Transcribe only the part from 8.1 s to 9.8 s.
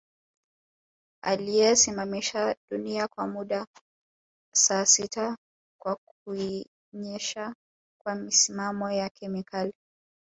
misimamo yake mikali